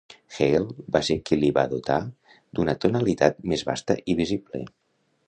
Hegel 0.35 0.63
va 0.95 1.01
ser 1.09 1.17
qui 1.29 1.37
li 1.41 1.51
va 1.57 1.65
dotar 1.73 1.97
d'una 2.61 2.75
tonalitat 2.87 3.39
més 3.53 3.65
vasta 3.69 3.99
i 4.15 4.17
visible. 4.23 4.65